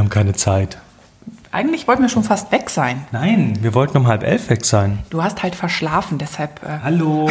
[0.00, 0.78] haben keine Zeit.
[1.52, 3.04] Eigentlich wollten wir schon fast weg sein.
[3.12, 5.00] Nein, wir wollten um halb elf weg sein.
[5.10, 6.62] Du hast halt verschlafen, deshalb.
[6.64, 7.28] Äh, Hallo.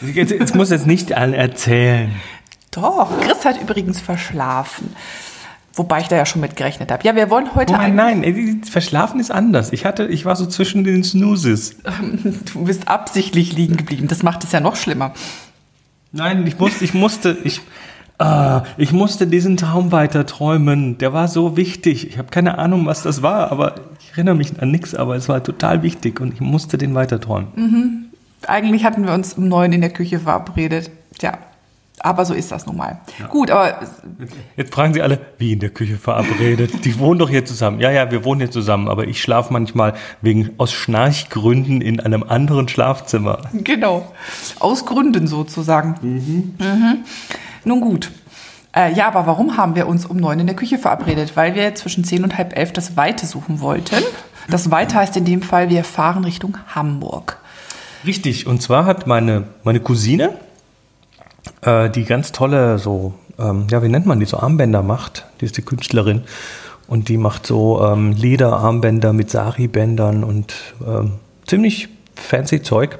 [0.00, 2.14] Jetzt, jetzt muss jetzt nicht allen erzählen.
[2.70, 4.94] doch, Chris hat übrigens verschlafen.
[5.74, 7.04] Wobei ich da ja schon mit gerechnet habe.
[7.04, 9.72] Ja, wir wollen heute Moment, ein- nein, ey, verschlafen ist anders.
[9.72, 11.76] Ich hatte, ich war so zwischen den Snoozes.
[12.52, 14.08] Du bist absichtlich liegen geblieben.
[14.08, 15.12] Das macht es ja noch schlimmer.
[16.10, 17.60] Nein, ich musste, ich musste, ich,
[18.18, 20.98] ah, ich musste diesen Traum weiter träumen.
[20.98, 22.08] Der war so wichtig.
[22.08, 25.28] Ich habe keine Ahnung, was das war, aber ich erinnere mich an nichts, aber es
[25.28, 28.12] war total wichtig und ich musste den weiter träumen.
[28.46, 30.90] Eigentlich hatten wir uns um neun in der Küche verabredet.
[31.18, 31.38] Tja,
[32.00, 33.00] aber so ist das nun mal.
[33.28, 33.80] Gut, aber
[34.56, 36.84] Jetzt fragen Sie alle, wie in der Küche verabredet.
[36.84, 37.80] Die wohnen doch hier zusammen.
[37.80, 42.22] Ja, ja, wir wohnen hier zusammen, aber ich schlafe manchmal wegen aus Schnarchgründen in einem
[42.22, 43.40] anderen Schlafzimmer.
[43.64, 44.12] genau,
[44.60, 45.94] aus Gründen sozusagen.
[46.58, 47.04] Mhm.
[47.68, 48.10] Nun gut.
[48.74, 51.36] Äh, ja, aber warum haben wir uns um neun in der Küche verabredet?
[51.36, 54.02] Weil wir zwischen zehn und halb elf das Weite suchen wollten.
[54.48, 57.38] Das Weite heißt in dem Fall, wir fahren Richtung Hamburg.
[58.06, 60.30] Richtig, und zwar hat meine, meine Cousine,
[61.60, 65.44] äh, die ganz tolle, so, ähm, ja, wie nennt man die, so Armbänder macht, die
[65.44, 66.22] ist die Künstlerin,
[66.86, 70.54] und die macht so ähm, Lederarmbänder mit Sari-Bändern und
[70.86, 71.16] ähm,
[71.46, 72.98] ziemlich fancy Zeug.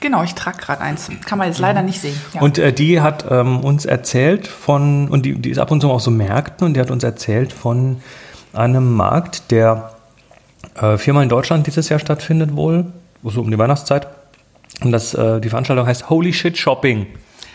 [0.00, 1.10] Genau, ich trage gerade eins.
[1.26, 2.18] Kann man jetzt leider nicht sehen.
[2.32, 2.40] Ja.
[2.40, 5.90] Und äh, die hat ähm, uns erzählt von, und die, die ist ab und zu
[5.90, 8.00] auf so Märkten, und die hat uns erzählt von
[8.52, 9.92] einem Markt, der
[10.80, 12.86] äh, viermal in Deutschland dieses Jahr stattfindet wohl,
[13.24, 14.06] so um die Weihnachtszeit.
[14.82, 17.06] Und das, äh, die Veranstaltung heißt Holy Shit Shopping.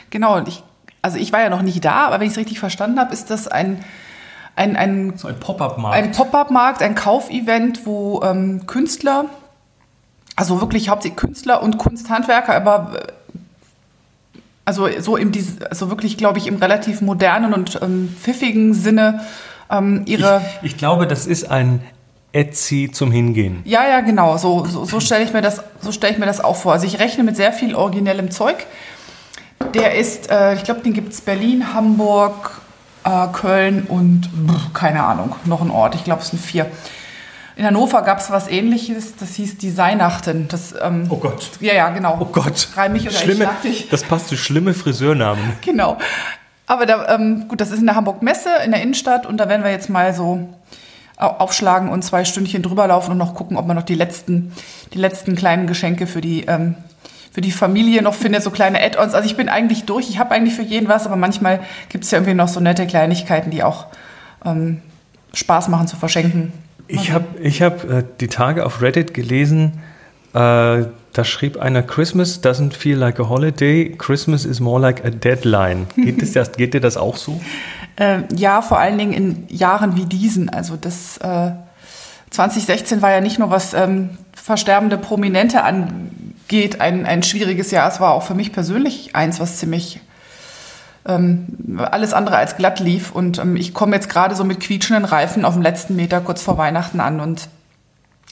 [0.10, 0.64] Genau, und ich,
[1.02, 3.30] also ich war ja noch nicht da, aber wenn ich es richtig verstanden habe, ist
[3.30, 3.84] das ein,
[4.56, 5.96] ein, ein, So ein Pop-Up-Markt.
[5.96, 9.26] ein Pop-up-Markt, ein Kaufevent, wo ähm, Künstler,
[10.36, 15.32] also wirklich hauptsächlich Künstler und Kunsthandwerker, aber äh, also so im,
[15.70, 19.22] also wirklich, glaube ich, im relativ modernen und ähm, pfiffigen Sinne
[19.70, 20.42] ähm, ihre.
[20.62, 21.82] Ich glaube, das ist ein
[22.32, 23.62] Etsy zum Hingehen.
[23.66, 24.38] Ja, ja, genau.
[24.38, 26.74] So, so, so stelle ich mir das, so stelle ich mir das auch vor.
[26.74, 28.66] Also ich rechne mit sehr viel originellem Zeug.
[29.74, 32.62] Der ist, äh, ich glaube, den gibt es Berlin, Hamburg,
[33.04, 35.96] äh, Köln und pff, keine Ahnung, noch ein Ort.
[35.96, 36.68] Ich glaube, es sind vier.
[37.56, 40.48] In Hannover gab es was ähnliches, das hieß Designachten.
[40.48, 41.52] Das, ähm, Oh Gott.
[41.60, 42.18] Ja, ja, genau.
[42.20, 42.70] Oh Gott.
[42.76, 43.90] Reim mich oder schlimme, ich.
[43.90, 45.54] Das passt zu schlimme Friseurnamen.
[45.62, 45.98] Genau.
[46.66, 49.50] Aber da, ähm, gut, das ist in der Hamburg Messe in der Innenstadt und da
[49.50, 50.48] werden wir jetzt mal so
[51.18, 54.54] au- aufschlagen und zwei Stündchen drüber laufen und noch gucken, ob man noch die letzten,
[54.94, 56.76] die letzten kleinen Geschenke für die, ähm,
[57.34, 59.14] für die Familie noch findet, so kleine Add-ons.
[59.14, 61.60] Also ich bin eigentlich durch, ich habe eigentlich für jeden was, aber manchmal
[61.90, 63.88] gibt es ja irgendwie noch so nette Kleinigkeiten, die auch
[64.46, 64.82] ähm,
[65.34, 66.54] Spaß machen zu verschenken.
[66.94, 69.82] Ich habe ich hab, äh, die Tage auf Reddit gelesen,
[70.34, 75.10] äh, da schrieb einer, Christmas doesn't feel like a holiday, Christmas is more like a
[75.10, 75.88] deadline.
[75.96, 77.40] Geht, das, das- geht dir das auch so?
[77.98, 80.50] Ähm, ja, vor allen Dingen in Jahren wie diesen.
[80.50, 81.52] Also das äh,
[82.32, 87.88] 2016 war ja nicht nur was ähm, versterbende Prominente angeht, ein, ein schwieriges Jahr.
[87.90, 90.00] Es war auch für mich persönlich eins, was ziemlich
[91.06, 93.12] ähm, alles andere als glatt lief.
[93.12, 96.42] Und ähm, ich komme jetzt gerade so mit quietschenden Reifen auf dem letzten Meter kurz
[96.42, 97.50] vor Weihnachten an und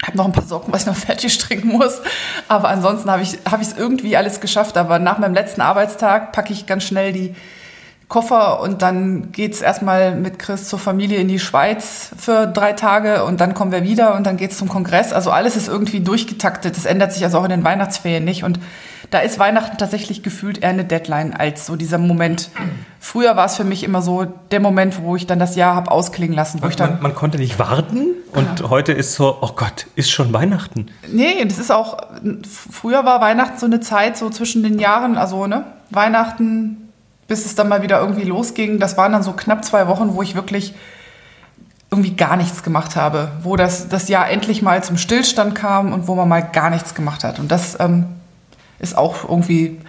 [0.04, 2.02] habe noch ein paar Socken, was ich noch fertig stricken muss.
[2.48, 4.78] Aber ansonsten habe ich es hab irgendwie alles geschafft.
[4.78, 7.36] Aber nach meinem letzten Arbeitstag packe ich ganz schnell die
[8.12, 13.24] Koffer und dann geht's erstmal mit Chris zur Familie in die Schweiz für drei Tage
[13.24, 15.14] und dann kommen wir wieder und dann geht's zum Kongress.
[15.14, 16.76] Also alles ist irgendwie durchgetaktet.
[16.76, 18.44] Das ändert sich also auch in den Weihnachtsferien nicht.
[18.44, 18.60] Und
[19.12, 22.50] da ist Weihnachten tatsächlich gefühlt eher eine Deadline als so dieser Moment.
[23.00, 25.90] Früher war es für mich immer so der Moment, wo ich dann das Jahr hab
[25.90, 29.52] ausklingen lassen, wo ich dann Man, man konnte nicht warten und heute ist so, oh
[29.56, 30.88] Gott, ist schon Weihnachten.
[31.10, 31.98] Nee, das ist auch,
[32.72, 36.81] früher war Weihnachten so eine Zeit so zwischen den Jahren, also ne, Weihnachten,
[37.32, 38.78] bis es dann mal wieder irgendwie losging.
[38.78, 40.74] Das waren dann so knapp zwei Wochen, wo ich wirklich
[41.90, 46.10] irgendwie gar nichts gemacht habe, wo das, das Jahr endlich mal zum Stillstand kam und
[46.10, 47.40] wo man mal gar nichts gemacht hat.
[47.40, 48.06] Und das ähm,
[48.80, 49.80] ist auch irgendwie,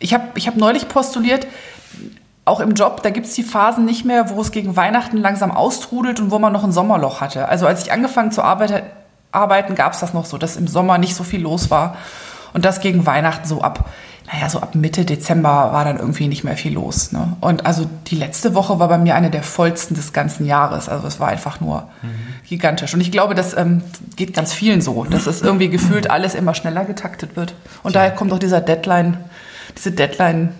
[0.00, 1.46] ich habe ich hab neulich postuliert,
[2.44, 5.52] auch im Job, da gibt es die Phasen nicht mehr, wo es gegen Weihnachten langsam
[5.52, 7.48] austrudelt und wo man noch ein Sommerloch hatte.
[7.48, 8.82] Also als ich angefangen zu arbeite,
[9.30, 11.96] arbeiten, gab es das noch so, dass im Sommer nicht so viel los war.
[12.52, 13.88] Und das gegen Weihnachten so ab,
[14.30, 17.12] naja, so ab Mitte Dezember war dann irgendwie nicht mehr viel los.
[17.12, 17.36] Ne?
[17.40, 20.88] Und also die letzte Woche war bei mir eine der vollsten des ganzen Jahres.
[20.88, 21.88] Also es war einfach nur
[22.48, 22.94] gigantisch.
[22.94, 23.82] Und ich glaube, das ähm,
[24.16, 27.54] geht ganz vielen so, dass es irgendwie gefühlt alles immer schneller getaktet wird.
[27.82, 29.16] Und daher kommt auch dieser Deadline,
[29.76, 30.50] diese Deadline,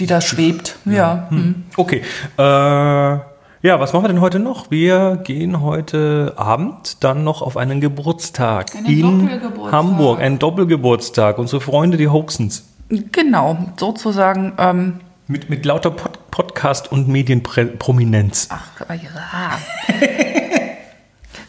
[0.00, 0.76] die da schwebt.
[0.84, 1.26] Ja.
[1.30, 1.64] hm.
[1.76, 2.02] Okay.
[2.36, 3.18] Äh,
[3.66, 4.70] ja, was machen wir denn heute noch?
[4.70, 9.72] Wir gehen heute Abend dann noch auf einen Geburtstag Einen in Doppelgeburtstag.
[9.72, 10.20] Hamburg.
[10.20, 11.38] Einen Doppelgeburtstag.
[11.38, 12.64] Unsere Freunde, die Hoaxens.
[12.88, 14.52] Genau, sozusagen.
[14.58, 18.48] Ähm, Mit, mit lauter Pod Podcast und Medienprominenz.
[18.50, 19.58] Ach, ja.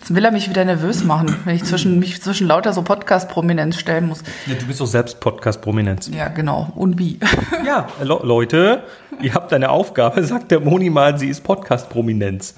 [0.07, 3.77] Jetzt will er mich wieder nervös machen, wenn ich zwischen, mich zwischen lauter so Podcast-Prominenz
[3.77, 4.23] stellen muss.
[4.45, 6.09] Ja, du bist doch selbst Podcast-Prominenz.
[6.15, 6.71] Ja, genau.
[6.75, 7.19] Und wie?
[7.65, 8.83] Ja, Le Leute,
[9.19, 12.55] ihr habt eine Aufgabe, sagt der Moni mal, sie ist Podcast-Prominenz.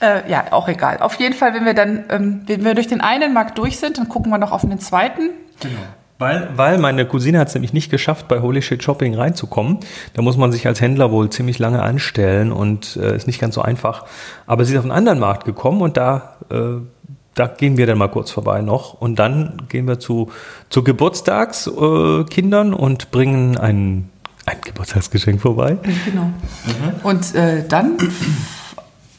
[0.00, 0.96] Äh, ja, auch egal.
[1.00, 3.98] Auf jeden Fall, wenn wir dann, ähm, wenn wir durch den einen Markt durch sind,
[3.98, 5.28] dann gucken wir noch auf den zweiten.
[5.60, 5.76] Genau.
[6.18, 9.80] Weil, weil meine Cousine hat es nämlich nicht geschafft, bei Holy Shit Shopping reinzukommen.
[10.14, 13.54] Da muss man sich als Händler wohl ziemlich lange anstellen und äh, ist nicht ganz
[13.54, 14.06] so einfach.
[14.46, 16.80] Aber sie ist auf einen anderen Markt gekommen und da, äh,
[17.34, 18.94] da gehen wir dann mal kurz vorbei noch.
[18.94, 20.30] Und dann gehen wir zu,
[20.70, 24.08] zu Geburtstagskindern äh, und bringen ein,
[24.46, 25.76] ein Geburtstagsgeschenk vorbei.
[26.06, 26.30] Genau.
[27.02, 27.98] Und äh, dann,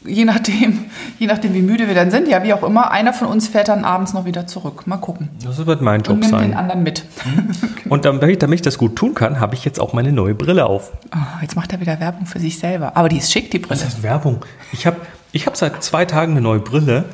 [0.07, 0.85] je nachdem,
[1.19, 3.67] je nachdem, wie müde wir dann sind, ja, wie auch immer, einer von uns fährt
[3.67, 4.87] dann abends noch wieder zurück.
[4.87, 5.29] Mal gucken.
[5.43, 6.53] Das wird mein Job Und nimmt den sein.
[6.53, 7.03] anderen mit.
[7.89, 10.33] Und damit ich, damit ich das gut tun kann, habe ich jetzt auch meine neue
[10.35, 10.91] Brille auf.
[11.11, 12.95] Ah, jetzt macht er wieder Werbung für sich selber.
[12.95, 13.79] Aber die ist schick, die Brille.
[13.79, 14.43] Das ist Werbung.
[14.71, 14.97] Ich habe
[15.31, 17.05] ich hab seit zwei Tagen eine neue Brille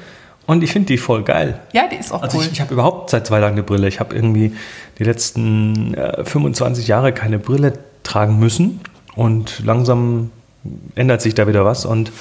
[0.46, 1.60] und ich finde die voll geil.
[1.74, 2.44] Ja, die ist auch Also cool.
[2.46, 3.88] ich, ich habe überhaupt seit zwei Tagen eine Brille.
[3.88, 4.54] Ich habe irgendwie
[5.00, 7.74] die letzten äh, 25 Jahre keine Brille
[8.04, 8.82] tragen müssen
[9.16, 10.32] und langsam
[10.96, 12.12] ändert sich da wieder was und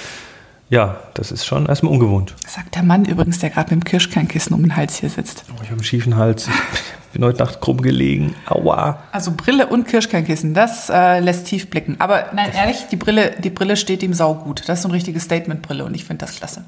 [0.73, 2.35] ja, das ist schon erstmal ungewohnt.
[2.49, 5.45] Sagt der Mann übrigens, der gerade mit dem Kirschkernkissen um den Hals hier sitzt.
[5.51, 6.49] Oh, ich habe einen schiefen Hals.
[6.49, 8.35] Ich bin heute Nacht krumm gelegen.
[8.47, 9.03] Aua.
[9.13, 11.97] Also Brille und Kirschkernkissen, das äh, lässt tief blicken.
[11.99, 14.63] Aber nein, ehrlich, die Brille, die Brille steht ihm saugut.
[14.67, 16.65] Das ist so eine richtige Statement-Brille und ich finde das klasse.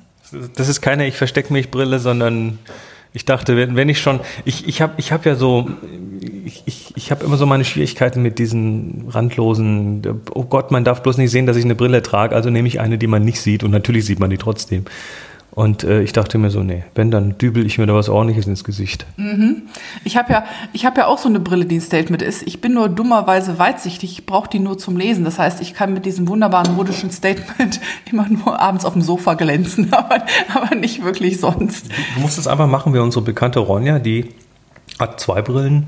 [0.55, 2.59] Das ist keine Ich versteck mich Brille, sondern
[3.15, 5.71] ich dachte, wenn, wenn ich schon, ich, ich habe ich hab ja so,
[6.45, 10.03] ich, ich, ich habe immer so meine Schwierigkeiten mit diesen randlosen,
[10.35, 12.81] oh Gott, man darf bloß nicht sehen, dass ich eine Brille trage, also nehme ich
[12.81, 14.85] eine, die man nicht sieht und natürlich sieht man die trotzdem.
[15.55, 18.49] Und äh, ich dachte mir so, nee, wenn, dann dübel ich mir da was ordentliches
[18.49, 19.07] ins Gesicht.
[20.05, 22.43] Ich habe ja, ich habe ja auch so eine Brille, die ein Statement ist.
[22.43, 24.19] Ich bin nur dummerweise weitsichtig.
[24.19, 25.25] Ich brauche die nur zum Lesen.
[25.25, 27.81] Das heißt, ich kann mit diesem wunderbaren modischen Statement
[28.11, 31.89] immer nur abends auf dem Sofa glänzen, aber, aber nicht wirklich sonst.
[32.17, 34.31] Du musst es einfach machen wie unsere bekannte Ronja, die
[34.99, 35.87] hat zwei Brillen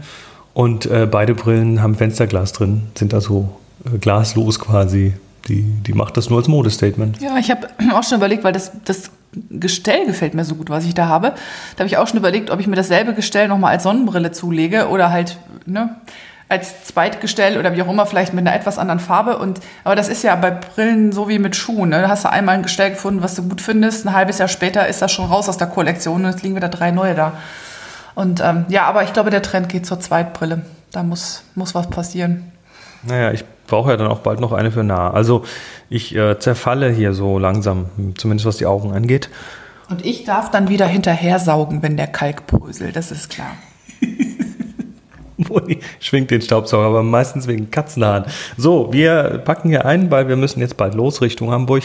[0.54, 3.48] und äh, beide Brillen haben Fensterglas drin, sind also
[3.84, 5.14] äh, glaslos quasi.
[5.48, 7.20] Die, die macht das nur als Modestatement.
[7.20, 9.10] Ja, ich habe auch schon überlegt, weil das, das
[9.50, 11.34] Gestell gefällt mir so gut, was ich da habe.
[11.74, 14.88] Da habe ich auch schon überlegt, ob ich mir dasselbe Gestell nochmal als Sonnenbrille zulege
[14.88, 15.96] oder halt ne,
[16.48, 19.38] als Zweitgestell oder wie auch immer, vielleicht mit einer etwas anderen Farbe.
[19.38, 21.90] Und, aber das ist ja bei Brillen so wie mit Schuhen.
[21.90, 22.02] Ne?
[22.02, 24.06] Da hast du einmal ein Gestell gefunden, was du gut findest.
[24.06, 26.68] Ein halbes Jahr später ist das schon raus aus der Kollektion und es liegen wieder
[26.68, 27.32] drei neue da.
[28.14, 30.62] Und ähm, ja, aber ich glaube, der Trend geht zur Zweitbrille.
[30.92, 32.52] Da muss, muss was passieren.
[33.06, 35.10] Naja, ich brauche ja dann auch bald noch eine für nah.
[35.10, 35.44] Also
[35.88, 37.86] ich äh, zerfalle hier so langsam,
[38.16, 39.30] zumindest was die Augen angeht.
[39.88, 43.52] Und ich darf dann wieder hinterher saugen, wenn der Kalk bröselt, das ist klar.
[45.36, 48.24] Moni schwingt den Staubsauger, aber meistens wegen Katzenhaaren.
[48.56, 51.84] So, wir packen hier ein, weil wir müssen jetzt bald los Richtung Hamburg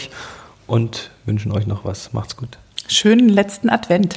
[0.66, 2.12] und wünschen euch noch was.
[2.12, 2.58] Macht's gut.
[2.88, 4.16] Schönen letzten Advent.